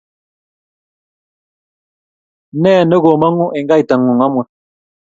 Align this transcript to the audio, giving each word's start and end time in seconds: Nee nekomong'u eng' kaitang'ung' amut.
Nee 2.61 2.81
nekomong'u 2.89 3.45
eng' 3.57 3.69
kaitang'ung' 3.69 4.23
amut. 4.25 4.47